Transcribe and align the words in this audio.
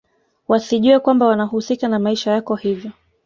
wasijue 0.47 0.99
kwamba 0.99 1.25
wanahusika 1.27 1.87
na 1.87 1.99
maisha 1.99 2.31
yako 2.31 2.55
hivyo 2.55 2.91